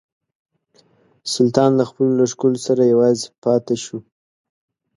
[1.33, 3.97] سلطان له خپلو لښکرو سره یوازې پاته شو.